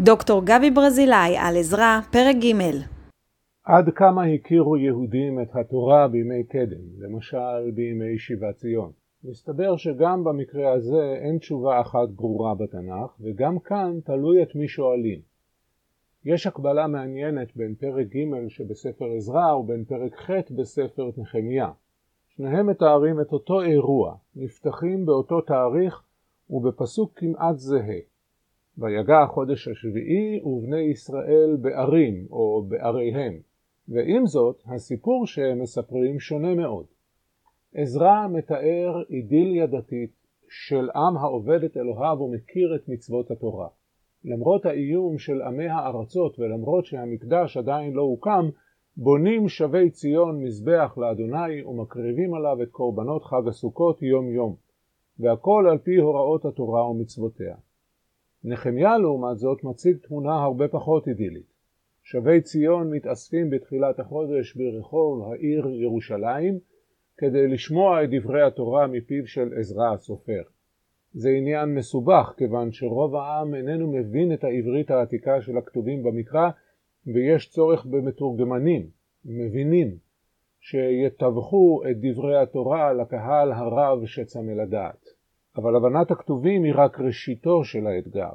[0.00, 2.76] דוקטור גבי ברזילאי על עזרא, פרק ג'
[3.64, 8.92] עד כמה הכירו יהודים את התורה בימי קדם, למשל בימי שיבת ציון?
[9.24, 15.20] מסתבר שגם במקרה הזה אין תשובה אחת ברורה בתנ"ך, וגם כאן תלוי את מי שואלים.
[16.24, 21.70] יש הקבלה מעניינת בין פרק ג' שבספר עזרא ובין פרק ח' בספר נחמיה.
[22.28, 26.02] שניהם מתארים את אותו אירוע, נפתחים באותו תאריך
[26.50, 28.15] ובפסוק כמעט זהה.
[28.78, 33.38] ויגע החודש השביעי ובני ישראל בערים או בעריהם.
[33.88, 36.86] ועם זאת, הסיפור שהם מספרים שונה מאוד.
[37.74, 40.10] עזרא מתאר אידיליה דתית
[40.48, 43.68] של עם העובד את אלוהיו ומכיר את מצוות התורה.
[44.24, 48.48] למרות האיום של עמי הארצות ולמרות שהמקדש עדיין לא הוקם,
[48.96, 54.56] בונים שבי ציון מזבח לאדוני ומקריבים עליו את קורבנות חג הסוכות יום יום,
[55.18, 57.56] והכל על פי הוראות התורה ומצוותיה.
[58.46, 61.56] נחמיה לעומת זאת מציג תמונה הרבה פחות אידילית.
[62.02, 66.58] שבי ציון מתאספים בתחילת החודש ברחוב העיר ירושלים
[67.18, 70.42] כדי לשמוע את דברי התורה מפיו של עזרא הסופר.
[71.12, 76.50] זה עניין מסובך כיוון שרוב העם איננו מבין את העברית העתיקה של הכתובים במקרא
[77.06, 78.86] ויש צורך במתורגמנים,
[79.24, 79.96] מבינים,
[80.60, 85.15] שיתווכו את דברי התורה לקהל הרב שצמא לדעת.
[85.56, 88.32] אבל הבנת הכתובים היא רק ראשיתו של האתגר.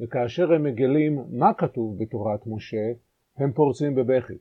[0.00, 2.92] וכאשר הם מגלים מה כתוב בתורת משה,
[3.36, 4.38] הם פורצים בבכי.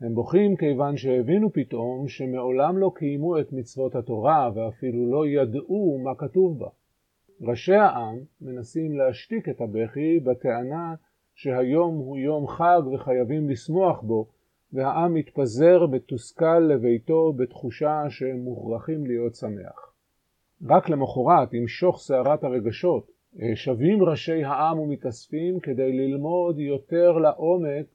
[0.00, 6.14] הם בוכים כיוון שהבינו פתאום שמעולם לא קיימו את מצוות התורה ואפילו לא ידעו מה
[6.14, 6.68] כתוב בה.
[7.40, 10.94] ראשי העם מנסים להשתיק את הבכי בטענה
[11.34, 14.26] שהיום הוא יום חג וחייבים לשמוח בו,
[14.72, 19.95] והעם מתפזר מתוסכל לביתו בתחושה שהם מוכרחים להיות שמח.
[20.64, 23.10] רק למחרת, עם שוך סערת הרגשות,
[23.54, 27.86] שבים ראשי העם ומתאספים כדי ללמוד יותר לעומק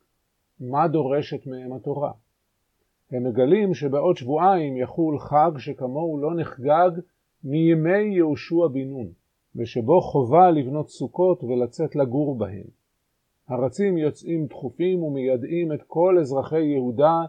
[0.60, 2.12] מה דורשת מהם התורה.
[3.12, 6.92] הם מגלים שבעוד שבועיים יחול חג שכמוהו לא נחגג
[7.44, 9.08] מימי יהושע בן נון,
[9.56, 12.68] ושבו חובה לבנות סוכות ולצאת לגור בהן.
[13.48, 17.20] הרצים יוצאים דחופים ומיידעים את כל אזרחי יהודה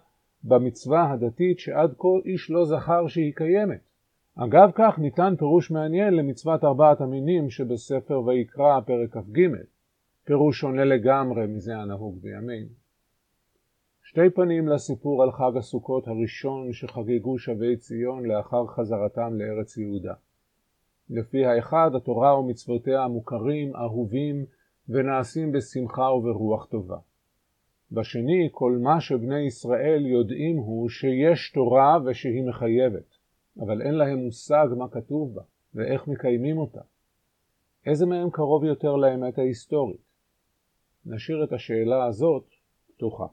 [0.44, 3.91] במצווה הדתית שעד כה איש לא זכר שהיא קיימת.
[4.37, 9.41] אגב כך ניתן פירוש מעניין למצוות ארבעת המינים שבספר ויקרא פרק כ"ג,
[10.25, 12.69] פירוש שונה לגמרי מזה הנהוג בימינו.
[14.03, 20.15] שתי פנים לסיפור על חג הסוכות הראשון שחגגו שבי ציון לאחר חזרתם לארץ יהודה.
[21.10, 24.44] לפי האחד התורה ומצוותיה מוכרים, אהובים
[24.88, 26.99] ונעשים בשמחה וברוח טובה.
[27.93, 33.22] בשני כל מה שבני ישראל יודעים הוא שיש תורה ושהיא מחייבת.
[33.60, 35.42] אבל אין להם מושג מה כתוב בה
[35.74, 36.80] ואיך מקיימים אותה.
[37.86, 40.00] איזה מהם קרוב יותר לאמת ההיסטורית?
[41.06, 42.44] נשאיר את השאלה הזאת
[42.86, 43.26] פתוחה.